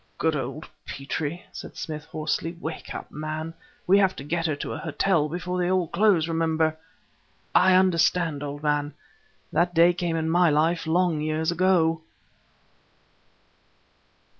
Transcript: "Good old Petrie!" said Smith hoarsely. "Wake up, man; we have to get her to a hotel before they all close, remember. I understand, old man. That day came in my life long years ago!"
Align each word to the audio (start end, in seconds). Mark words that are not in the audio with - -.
"Good 0.17 0.35
old 0.35 0.67
Petrie!" 0.83 1.45
said 1.51 1.77
Smith 1.77 2.05
hoarsely. 2.05 2.53
"Wake 2.59 2.95
up, 2.95 3.11
man; 3.11 3.53
we 3.85 3.99
have 3.99 4.15
to 4.15 4.23
get 4.23 4.47
her 4.47 4.55
to 4.55 4.73
a 4.73 4.79
hotel 4.79 5.29
before 5.29 5.59
they 5.59 5.69
all 5.69 5.87
close, 5.87 6.27
remember. 6.27 6.75
I 7.53 7.75
understand, 7.75 8.41
old 8.41 8.63
man. 8.63 8.95
That 9.53 9.75
day 9.75 9.93
came 9.93 10.15
in 10.15 10.27
my 10.27 10.49
life 10.49 10.87
long 10.87 11.21
years 11.21 11.51
ago!" 11.51 12.01